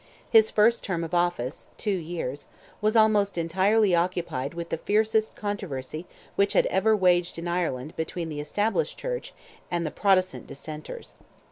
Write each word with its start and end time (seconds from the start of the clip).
His 0.27 0.49
first 0.49 0.83
term 0.83 1.03
of 1.03 1.13
office—two 1.13 1.91
years—was 1.91 2.95
almost 2.95 3.37
entirely 3.37 3.93
occupied 3.93 4.55
with 4.55 4.69
the 4.69 4.79
fiercest 4.79 5.35
controversy 5.35 6.07
which 6.35 6.53
had 6.53 6.65
ever 6.71 6.95
waged 6.95 7.37
in 7.37 7.47
Ireland 7.47 7.95
between 7.95 8.29
the 8.29 8.41
Established 8.41 8.97
Church 8.97 9.31
and 9.69 9.85
the 9.85 9.91
Protestant 9.91 10.47
Dissenters. 10.47 11.13